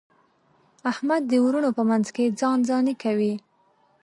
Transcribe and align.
احمد 0.91 1.21
د 1.27 1.33
وروڼو 1.45 1.69
په 1.77 1.83
منځ 1.89 2.05
کې 2.15 2.35
ځان 2.39 2.57
ځاني 2.69 2.93
کوي. 3.03 3.33